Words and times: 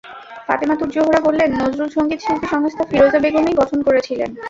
ফাতেমা 0.47 0.75
তুজ 0.75 0.89
জোহরা 0.95 1.19
বললেন, 1.19 1.49
নজরুলসংগীত 1.61 2.19
শিল্পী 2.21 2.47
সংস্থা 2.47 2.83
ফিরোজা 2.85 3.19
বেগমই 3.19 3.53
গঠন 3.53 3.79
করেছিলেন। 3.83 4.29